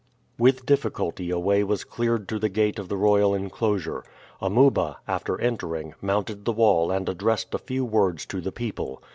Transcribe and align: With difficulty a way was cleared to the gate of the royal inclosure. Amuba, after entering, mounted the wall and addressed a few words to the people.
With 0.39 0.65
difficulty 0.65 1.29
a 1.29 1.37
way 1.37 1.63
was 1.63 1.83
cleared 1.83 2.27
to 2.29 2.39
the 2.39 2.49
gate 2.49 2.79
of 2.79 2.89
the 2.89 2.97
royal 2.97 3.35
inclosure. 3.35 4.03
Amuba, 4.41 4.97
after 5.07 5.39
entering, 5.39 5.93
mounted 6.01 6.43
the 6.45 6.53
wall 6.53 6.89
and 6.89 7.07
addressed 7.07 7.53
a 7.53 7.59
few 7.59 7.85
words 7.85 8.25
to 8.25 8.41
the 8.41 8.51
people. 8.51 9.03